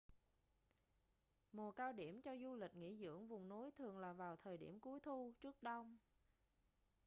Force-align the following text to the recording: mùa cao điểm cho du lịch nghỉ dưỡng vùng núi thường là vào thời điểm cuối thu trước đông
mùa 1.53 1.71
cao 1.71 1.93
điểm 1.93 2.21
cho 2.21 2.35
du 2.41 2.55
lịch 2.55 2.75
nghỉ 2.75 2.95
dưỡng 2.99 3.27
vùng 3.27 3.49
núi 3.49 3.71
thường 3.77 3.99
là 3.99 4.13
vào 4.13 4.35
thời 4.43 4.57
điểm 4.57 4.79
cuối 4.79 4.99
thu 4.99 5.33
trước 5.41 5.63
đông 5.63 5.97